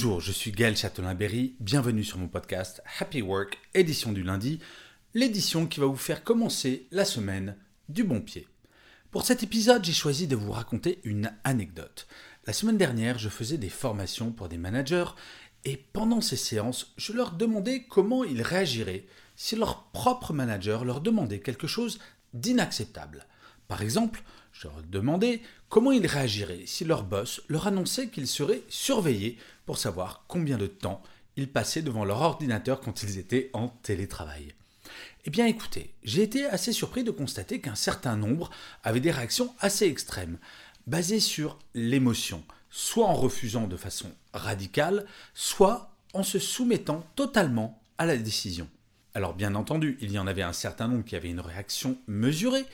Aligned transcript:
Bonjour, 0.00 0.20
je 0.20 0.30
suis 0.30 0.52
Gaël 0.52 0.76
Châtelain-Berry. 0.76 1.56
Bienvenue 1.58 2.04
sur 2.04 2.18
mon 2.18 2.28
podcast 2.28 2.80
Happy 3.00 3.20
Work, 3.20 3.58
édition 3.74 4.12
du 4.12 4.22
lundi, 4.22 4.60
l'édition 5.12 5.66
qui 5.66 5.80
va 5.80 5.86
vous 5.86 5.96
faire 5.96 6.22
commencer 6.22 6.86
la 6.92 7.04
semaine 7.04 7.56
du 7.88 8.04
bon 8.04 8.20
pied. 8.20 8.46
Pour 9.10 9.26
cet 9.26 9.42
épisode, 9.42 9.84
j'ai 9.84 9.92
choisi 9.92 10.28
de 10.28 10.36
vous 10.36 10.52
raconter 10.52 11.00
une 11.02 11.32
anecdote. 11.42 12.06
La 12.46 12.52
semaine 12.52 12.76
dernière, 12.76 13.18
je 13.18 13.28
faisais 13.28 13.58
des 13.58 13.70
formations 13.70 14.30
pour 14.30 14.48
des 14.48 14.56
managers 14.56 15.16
et 15.64 15.76
pendant 15.76 16.20
ces 16.20 16.36
séances, 16.36 16.92
je 16.96 17.12
leur 17.12 17.32
demandais 17.32 17.82
comment 17.82 18.22
ils 18.22 18.42
réagiraient 18.42 19.04
si 19.34 19.56
leur 19.56 19.82
propre 19.90 20.32
manager 20.32 20.84
leur 20.84 21.00
demandait 21.00 21.40
quelque 21.40 21.66
chose 21.66 21.98
d'inacceptable. 22.34 23.26
Par 23.68 23.82
exemple, 23.82 24.22
je 24.52 24.66
leur 24.66 24.82
demandais 24.82 25.42
comment 25.68 25.92
ils 25.92 26.06
réagiraient 26.06 26.64
si 26.66 26.84
leur 26.84 27.04
boss 27.04 27.42
leur 27.48 27.66
annonçait 27.66 28.08
qu'ils 28.08 28.26
seraient 28.26 28.62
surveillés 28.68 29.38
pour 29.66 29.78
savoir 29.78 30.24
combien 30.26 30.56
de 30.56 30.66
temps 30.66 31.02
ils 31.36 31.50
passaient 31.50 31.82
devant 31.82 32.04
leur 32.04 32.22
ordinateur 32.22 32.80
quand 32.80 33.02
ils 33.02 33.18
étaient 33.18 33.50
en 33.52 33.68
télétravail. 33.68 34.54
Eh 35.26 35.30
bien 35.30 35.46
écoutez, 35.46 35.92
j'ai 36.02 36.22
été 36.22 36.46
assez 36.46 36.72
surpris 36.72 37.04
de 37.04 37.10
constater 37.10 37.60
qu'un 37.60 37.74
certain 37.74 38.16
nombre 38.16 38.50
avaient 38.82 39.00
des 39.00 39.10
réactions 39.10 39.54
assez 39.60 39.86
extrêmes, 39.86 40.38
basées 40.86 41.20
sur 41.20 41.58
l'émotion, 41.74 42.42
soit 42.70 43.06
en 43.06 43.14
refusant 43.14 43.66
de 43.66 43.76
façon 43.76 44.10
radicale, 44.32 45.04
soit 45.34 45.94
en 46.14 46.22
se 46.22 46.38
soumettant 46.38 47.04
totalement 47.14 47.80
à 47.98 48.06
la 48.06 48.16
décision. 48.16 48.68
Alors 49.14 49.34
bien 49.34 49.54
entendu, 49.54 49.98
il 50.00 50.10
y 50.12 50.18
en 50.18 50.26
avait 50.26 50.42
un 50.42 50.52
certain 50.52 50.88
nombre 50.88 51.04
qui 51.04 51.16
avaient 51.16 51.30
une 51.30 51.40
réaction 51.40 51.98
mesurée, 52.06 52.64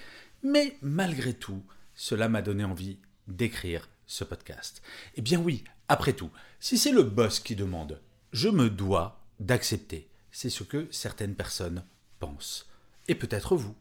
mais 0.45 0.77
malgré 0.83 1.35
tout, 1.35 1.63
cela 1.95 2.29
m'a 2.29 2.43
donné 2.43 2.65
envie 2.65 2.99
d'écrire 3.27 3.89
ce 4.07 4.23
podcast. 4.23 4.83
Eh 5.17 5.23
bien 5.23 5.41
oui, 5.41 5.65
après 5.89 6.13
tout, 6.13 6.31
si 6.61 6.79
c'est 6.79 6.93
le 6.93 7.03
boss 7.03 7.41
qui 7.41 7.57
demande, 7.57 8.01
je 8.33 8.49
me 8.49 8.71
dois 8.71 9.21
d'accepter. 9.41 10.09
C'est 10.31 10.51
ce 10.51 10.63
que 10.63 10.87
certaines 10.91 11.35
personnes 11.35 11.85
pensent. 12.21 12.69
Et 13.09 13.15
peut-être 13.15 13.57
vous. 13.57 13.75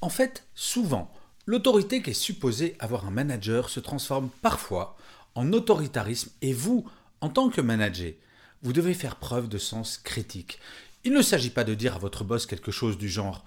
En 0.00 0.08
fait, 0.08 0.46
souvent, 0.54 1.12
l'autorité 1.46 2.02
qui 2.02 2.10
est 2.10 2.14
supposée 2.14 2.76
avoir 2.78 3.06
un 3.06 3.10
manager 3.10 3.68
se 3.68 3.80
transforme 3.80 4.30
parfois 4.40 4.96
en 5.34 5.52
autoritarisme 5.52 6.30
et 6.40 6.52
vous, 6.52 6.88
en 7.20 7.28
tant 7.28 7.50
que 7.50 7.60
manager, 7.60 8.12
vous 8.62 8.72
devez 8.72 8.94
faire 8.94 9.16
preuve 9.16 9.48
de 9.48 9.58
sens 9.58 9.98
critique. 9.98 10.58
Il 11.04 11.12
ne 11.12 11.22
s'agit 11.22 11.50
pas 11.50 11.64
de 11.64 11.74
dire 11.74 11.96
à 11.96 11.98
votre 11.98 12.24
boss 12.24 12.46
quelque 12.46 12.70
chose 12.70 12.96
du 12.96 13.08
genre 13.08 13.44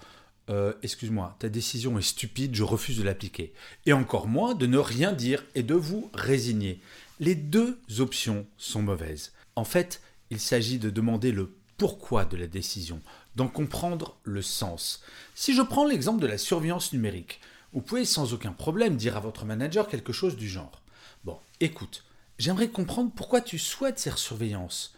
euh, 0.50 0.72
Excuse-moi, 0.82 1.36
ta 1.38 1.48
décision 1.48 1.98
est 1.98 2.02
stupide, 2.02 2.54
je 2.54 2.62
refuse 2.62 2.98
de 2.98 3.02
l'appliquer. 3.02 3.52
Et 3.84 3.92
encore 3.92 4.28
moins 4.28 4.54
de 4.54 4.66
ne 4.66 4.78
rien 4.78 5.12
dire 5.12 5.44
et 5.54 5.62
de 5.62 5.74
vous 5.74 6.10
résigner. 6.14 6.80
Les 7.20 7.34
deux 7.34 7.78
options 7.98 8.46
sont 8.58 8.82
mauvaises. 8.82 9.32
En 9.54 9.64
fait, 9.64 10.02
il 10.30 10.40
s'agit 10.40 10.78
de 10.78 10.90
demander 10.90 11.32
le 11.32 11.50
pourquoi 11.78 12.24
de 12.24 12.36
la 12.36 12.46
décision, 12.46 13.00
d'en 13.36 13.48
comprendre 13.48 14.16
le 14.24 14.42
sens. 14.42 15.02
Si 15.34 15.54
je 15.54 15.62
prends 15.62 15.84
l'exemple 15.84 16.20
de 16.22 16.26
la 16.26 16.38
surveillance 16.38 16.92
numérique, 16.92 17.40
vous 17.72 17.82
pouvez 17.82 18.04
sans 18.04 18.32
aucun 18.32 18.52
problème 18.52 18.96
dire 18.96 19.16
à 19.16 19.20
votre 19.20 19.44
manager 19.44 19.88
quelque 19.88 20.12
chose 20.12 20.36
du 20.36 20.48
genre. 20.48 20.82
Bon, 21.24 21.38
écoute, 21.60 22.04
j'aimerais 22.38 22.68
comprendre 22.68 23.10
pourquoi 23.14 23.40
tu 23.40 23.58
souhaites 23.58 23.98
cette 23.98 24.18
surveillance. 24.18 24.94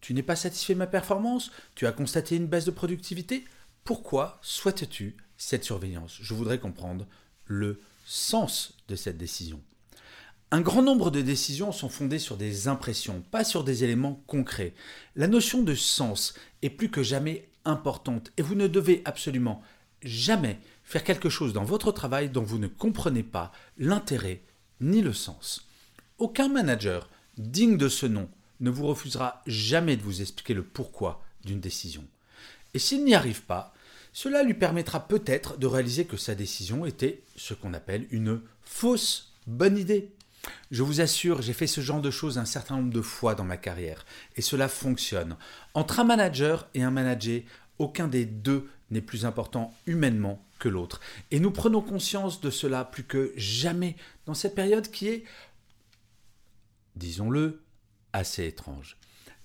Tu 0.00 0.14
n'es 0.14 0.22
pas 0.22 0.36
satisfait 0.36 0.74
de 0.74 0.78
ma 0.78 0.86
performance? 0.86 1.50
Tu 1.74 1.86
as 1.86 1.92
constaté 1.92 2.36
une 2.36 2.46
baisse 2.46 2.64
de 2.64 2.70
productivité? 2.70 3.44
Pourquoi 3.88 4.38
souhaites-tu 4.42 5.16
cette 5.38 5.64
surveillance? 5.64 6.18
Je 6.20 6.34
voudrais 6.34 6.58
comprendre 6.58 7.06
le 7.46 7.80
sens 8.04 8.74
de 8.86 8.94
cette 8.94 9.16
décision. 9.16 9.62
Un 10.50 10.60
grand 10.60 10.82
nombre 10.82 11.10
de 11.10 11.22
décisions 11.22 11.72
sont 11.72 11.88
fondées 11.88 12.18
sur 12.18 12.36
des 12.36 12.68
impressions, 12.68 13.24
pas 13.30 13.44
sur 13.44 13.64
des 13.64 13.84
éléments 13.84 14.22
concrets. 14.26 14.74
La 15.16 15.26
notion 15.26 15.62
de 15.62 15.74
sens 15.74 16.34
est 16.60 16.68
plus 16.68 16.90
que 16.90 17.02
jamais 17.02 17.48
importante 17.64 18.30
et 18.36 18.42
vous 18.42 18.56
ne 18.56 18.66
devez 18.66 19.00
absolument 19.06 19.62
jamais 20.02 20.58
faire 20.84 21.02
quelque 21.02 21.30
chose 21.30 21.54
dans 21.54 21.64
votre 21.64 21.90
travail 21.90 22.28
dont 22.28 22.42
vous 22.42 22.58
ne 22.58 22.68
comprenez 22.68 23.22
pas 23.22 23.52
l'intérêt 23.78 24.42
ni 24.82 25.00
le 25.00 25.14
sens. 25.14 25.66
Aucun 26.18 26.48
manager 26.48 27.08
digne 27.38 27.78
de 27.78 27.88
ce 27.88 28.04
nom 28.04 28.28
ne 28.60 28.68
vous 28.68 28.86
refusera 28.86 29.42
jamais 29.46 29.96
de 29.96 30.02
vous 30.02 30.20
expliquer 30.20 30.52
le 30.52 30.62
pourquoi 30.62 31.24
d'une 31.42 31.60
décision. 31.60 32.04
Et 32.74 32.78
s'il 32.78 33.02
n'y 33.02 33.14
arrive 33.14 33.44
pas, 33.44 33.72
cela 34.12 34.42
lui 34.42 34.54
permettra 34.54 35.06
peut-être 35.06 35.58
de 35.58 35.66
réaliser 35.66 36.04
que 36.04 36.16
sa 36.16 36.34
décision 36.34 36.86
était 36.86 37.22
ce 37.36 37.54
qu'on 37.54 37.74
appelle 37.74 38.06
une 38.10 38.40
fausse 38.62 39.32
bonne 39.46 39.78
idée. 39.78 40.10
Je 40.70 40.82
vous 40.82 41.00
assure, 41.00 41.42
j'ai 41.42 41.52
fait 41.52 41.66
ce 41.66 41.80
genre 41.80 42.00
de 42.00 42.10
choses 42.10 42.38
un 42.38 42.44
certain 42.44 42.76
nombre 42.76 42.92
de 42.92 43.02
fois 43.02 43.34
dans 43.34 43.44
ma 43.44 43.56
carrière, 43.56 44.04
et 44.36 44.42
cela 44.42 44.68
fonctionne. 44.68 45.36
Entre 45.74 46.00
un 46.00 46.04
manager 46.04 46.68
et 46.74 46.82
un 46.82 46.90
manager, 46.90 47.42
aucun 47.78 48.08
des 48.08 48.24
deux 48.24 48.68
n'est 48.90 49.02
plus 49.02 49.24
important 49.24 49.74
humainement 49.86 50.44
que 50.58 50.68
l'autre. 50.68 51.00
Et 51.30 51.40
nous 51.40 51.50
prenons 51.50 51.80
conscience 51.80 52.40
de 52.40 52.50
cela 52.50 52.84
plus 52.84 53.04
que 53.04 53.32
jamais 53.36 53.96
dans 54.26 54.34
cette 54.34 54.54
période 54.54 54.90
qui 54.90 55.08
est, 55.08 55.24
disons-le, 56.96 57.62
assez 58.12 58.46
étrange. 58.46 58.96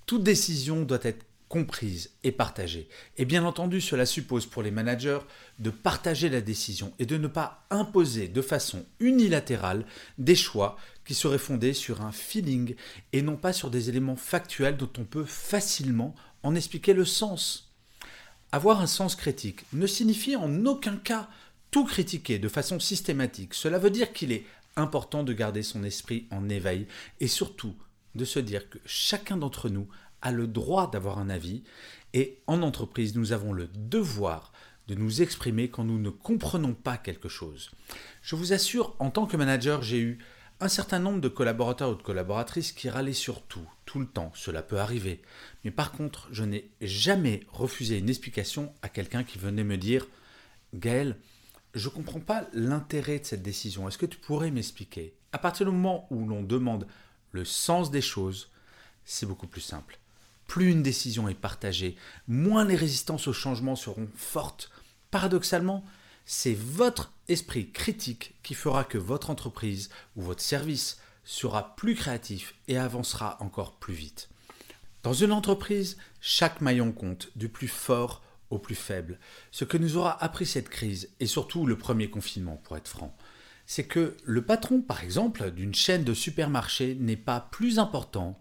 Toute 0.06 0.24
décision 0.24 0.84
doit 0.84 1.00
être 1.04 1.26
comprise 1.54 2.10
et 2.24 2.32
partagée. 2.32 2.88
Et 3.18 3.26
bien 3.26 3.46
entendu, 3.46 3.80
cela 3.80 4.08
suppose 4.08 4.48
pour 4.48 4.64
les 4.64 4.72
managers 4.72 5.20
de 5.60 5.70
partager 5.70 6.28
la 6.28 6.42
décision 6.42 6.92
et 6.98 7.06
de 7.06 7.16
ne 7.16 7.28
pas 7.28 7.68
imposer 7.70 8.28
de 8.28 8.42
façon 8.42 8.84
unilatérale 9.00 9.86
des 10.18 10.34
choix 10.34 10.78
qui 11.06 11.14
seraient 11.14 11.38
fondés 11.38 11.74
sur 11.74 12.02
un 12.02 12.12
feeling 12.12 12.74
et 13.12 13.22
non 13.22 13.36
pas 13.36 13.54
sur 13.54 13.70
des 13.70 13.90
éléments 13.90 14.16
factuels 14.16 14.78
dont 14.78 14.90
on 14.98 15.04
peut 15.04 15.26
facilement 15.26 16.16
en 16.42 16.56
expliquer 16.56 16.94
le 16.94 17.06
sens. 17.06 17.72
Avoir 18.52 18.82
un 18.82 18.88
sens 18.88 19.16
critique 19.16 19.64
ne 19.74 19.86
signifie 19.86 20.36
en 20.36 20.66
aucun 20.66 20.98
cas 20.98 21.30
tout 21.70 21.86
critiquer 21.86 22.40
de 22.40 22.50
façon 22.50 22.80
systématique. 22.80 23.54
Cela 23.54 23.78
veut 23.78 23.92
dire 23.92 24.12
qu'il 24.12 24.32
est 24.32 24.48
important 24.76 25.22
de 25.22 25.34
garder 25.34 25.62
son 25.62 25.84
esprit 25.84 26.26
en 26.32 26.50
éveil 26.50 26.88
et 27.20 27.28
surtout 27.28 27.76
de 28.16 28.26
se 28.26 28.40
dire 28.40 28.72
que 28.72 28.80
chacun 28.88 29.38
d'entre 29.38 29.70
nous 29.70 29.88
a 30.24 30.32
le 30.32 30.48
droit 30.48 30.90
d'avoir 30.90 31.20
un 31.20 31.30
avis 31.30 31.64
et 32.14 32.42
en 32.48 32.62
entreprise, 32.64 33.16
nous 33.16 33.32
avons 33.32 33.54
le 33.54 33.68
devoir 33.68 34.52
de 34.88 34.96
nous 34.96 35.22
exprimer 35.22 35.70
quand 35.70 35.84
nous 35.84 36.00
ne 36.00 36.10
comprenons 36.10 36.74
pas 36.74 36.98
quelque 36.98 37.30
chose. 37.30 37.72
Je 38.22 38.36
vous 38.36 38.54
assure, 38.54 38.96
en 39.00 39.12
tant 39.12 39.26
que 39.26 39.38
manager, 39.38 39.82
j'ai 39.82 40.00
eu 40.00 40.18
un 40.60 40.68
certain 40.68 41.00
nombre 41.00 41.22
de 41.22 41.28
collaborateurs 41.28 41.92
ou 41.92 41.96
de 41.96 42.02
collaboratrices 42.02 42.72
qui 42.72 42.90
râlaient 42.90 43.14
sur 43.14 43.42
tout, 43.44 43.68
tout 43.86 44.00
le 44.00 44.06
temps, 44.06 44.32
cela 44.36 44.62
peut 44.62 44.80
arriver. 44.80 45.22
Mais 45.64 45.72
par 45.72 45.92
contre, 45.92 46.28
je 46.32 46.44
n'ai 46.44 46.70
jamais 46.82 47.42
refusé 47.52 47.98
une 47.98 48.10
explication 48.10 48.74
à 48.82 48.90
quelqu'un 48.90 49.24
qui 49.24 49.38
venait 49.38 49.64
me 49.64 49.78
dire 49.78 50.08
Gaël, 50.74 51.18
je 51.74 51.90
comprends 51.90 52.20
pas 52.20 52.48
l'intérêt 52.54 53.20
de 53.20 53.26
cette 53.26 53.42
décision, 53.42 53.88
est-ce 53.88 53.98
que 53.98 54.06
tu 54.06 54.20
pourrais 54.20 54.52
m'expliquer? 54.52 55.16
À 55.32 55.38
partir 55.38 55.66
du 55.66 55.72
moment 55.72 56.08
où 56.12 56.28
l'on 56.28 56.44
demande 56.44 56.88
le 57.32 57.46
sens 57.46 57.90
des 57.90 58.02
choses, 58.02 58.52
c'est 59.06 59.26
beaucoup 59.26 59.48
plus 59.48 59.62
simple. 59.62 60.00
Plus 60.48 60.72
une 60.72 60.84
décision 60.84 61.28
est 61.28 61.34
partagée, 61.34 61.96
moins 62.28 62.66
les 62.66 62.76
résistances 62.76 63.28
au 63.28 63.34
changement 63.34 63.76
seront 63.76 64.10
fortes. 64.16 64.70
Paradoxalement, 65.12 65.84
c'est 66.26 66.54
votre 66.54 67.12
esprit 67.28 67.72
critique 67.72 68.36
qui 68.44 68.54
fera 68.54 68.84
que 68.84 68.98
votre 68.98 69.30
entreprise 69.30 69.90
ou 70.16 70.22
votre 70.22 70.42
service 70.42 70.98
sera 71.24 71.76
plus 71.76 71.96
créatif 71.96 72.56
et 72.68 72.78
avancera 72.78 73.38
encore 73.42 73.74
plus 73.76 73.94
vite. 73.94 74.30
Dans 75.04 75.14
une 75.14 75.32
entreprise, 75.32 75.98
chaque 76.22 76.62
maillon 76.62 76.92
compte, 76.92 77.30
du 77.36 77.50
plus 77.50 77.68
fort 77.68 78.22
au 78.50 78.58
plus 78.58 78.76
faible. 78.76 79.20
Ce 79.52 79.66
que 79.66 79.78
nous 79.78 79.98
aura 79.98 80.22
appris 80.24 80.46
cette 80.46 80.70
crise, 80.70 81.10
et 81.20 81.26
surtout 81.26 81.66
le 81.66 81.78
premier 81.78 82.10
confinement 82.10 82.62
pour 82.64 82.78
être 82.78 82.88
franc, 82.88 83.16
c'est 83.66 83.86
que 83.86 84.16
le 84.24 84.44
patron, 84.44 84.82
par 84.82 85.04
exemple, 85.04 85.52
d'une 85.52 85.74
chaîne 85.74 86.04
de 86.04 86.14
supermarchés 86.14 86.96
n'est 86.96 87.18
pas 87.18 87.40
plus 87.52 87.80
important 87.80 88.38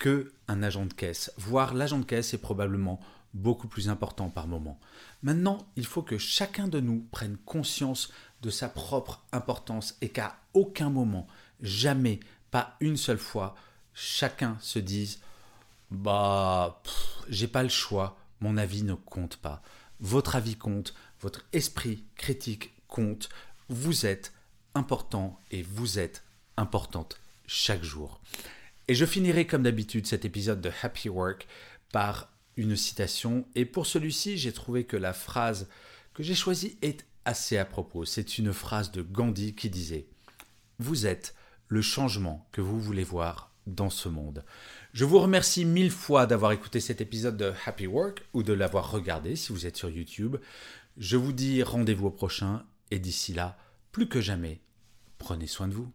que 0.00 0.32
un 0.48 0.62
agent 0.62 0.86
de 0.86 0.94
caisse, 0.94 1.30
voire 1.36 1.74
l'agent 1.74 1.98
de 1.98 2.04
caisse 2.04 2.32
est 2.32 2.38
probablement 2.38 2.98
beaucoup 3.34 3.68
plus 3.68 3.90
important 3.90 4.30
par 4.30 4.48
moment. 4.48 4.80
Maintenant, 5.22 5.58
il 5.76 5.84
faut 5.84 6.02
que 6.02 6.18
chacun 6.18 6.66
de 6.66 6.80
nous 6.80 7.06
prenne 7.12 7.36
conscience 7.36 8.10
de 8.40 8.50
sa 8.50 8.70
propre 8.70 9.22
importance 9.30 9.96
et 10.00 10.08
qu'à 10.08 10.36
aucun 10.54 10.88
moment, 10.88 11.28
jamais, 11.60 12.18
pas 12.50 12.76
une 12.80 12.96
seule 12.96 13.18
fois, 13.18 13.54
chacun 13.92 14.56
se 14.60 14.78
dise 14.78 15.20
Bah, 15.90 16.82
j'ai 17.28 17.46
pas 17.46 17.62
le 17.62 17.68
choix, 17.68 18.16
mon 18.40 18.56
avis 18.56 18.82
ne 18.82 18.94
compte 18.94 19.36
pas. 19.36 19.62
Votre 20.00 20.34
avis 20.34 20.56
compte, 20.56 20.94
votre 21.20 21.44
esprit 21.52 22.02
critique 22.16 22.72
compte. 22.88 23.28
Vous 23.68 24.06
êtes 24.06 24.32
important 24.74 25.38
et 25.50 25.62
vous 25.62 25.98
êtes 25.98 26.24
importante 26.56 27.20
chaque 27.46 27.84
jour. 27.84 28.20
Et 28.88 28.94
je 28.94 29.04
finirai 29.04 29.46
comme 29.46 29.62
d'habitude 29.62 30.06
cet 30.06 30.24
épisode 30.24 30.60
de 30.60 30.70
Happy 30.82 31.08
Work 31.08 31.46
par 31.92 32.32
une 32.56 32.76
citation. 32.76 33.46
Et 33.54 33.64
pour 33.64 33.86
celui-ci, 33.86 34.36
j'ai 34.36 34.52
trouvé 34.52 34.84
que 34.84 34.96
la 34.96 35.12
phrase 35.12 35.68
que 36.14 36.22
j'ai 36.22 36.34
choisie 36.34 36.76
est 36.82 37.06
assez 37.24 37.58
à 37.58 37.64
propos. 37.64 38.04
C'est 38.04 38.38
une 38.38 38.52
phrase 38.52 38.90
de 38.90 39.02
Gandhi 39.02 39.54
qui 39.54 39.70
disait⁇ 39.70 40.06
Vous 40.78 41.06
êtes 41.06 41.34
le 41.68 41.82
changement 41.82 42.48
que 42.52 42.60
vous 42.60 42.80
voulez 42.80 43.04
voir 43.04 43.50
dans 43.66 43.90
ce 43.90 44.08
monde. 44.08 44.44
Je 44.92 45.04
vous 45.04 45.20
remercie 45.20 45.64
mille 45.64 45.90
fois 45.90 46.26
d'avoir 46.26 46.52
écouté 46.52 46.80
cet 46.80 47.00
épisode 47.00 47.36
de 47.36 47.52
Happy 47.64 47.86
Work 47.86 48.22
ou 48.32 48.42
de 48.42 48.52
l'avoir 48.52 48.90
regardé 48.90 49.36
si 49.36 49.52
vous 49.52 49.66
êtes 49.66 49.76
sur 49.76 49.90
YouTube. 49.90 50.36
Je 50.96 51.16
vous 51.16 51.32
dis 51.32 51.62
rendez-vous 51.62 52.08
au 52.08 52.10
prochain 52.10 52.64
et 52.90 52.98
d'ici 52.98 53.32
là, 53.32 53.56
plus 53.92 54.08
que 54.08 54.20
jamais, 54.20 54.60
prenez 55.18 55.46
soin 55.46 55.68
de 55.68 55.74
vous. 55.74 55.92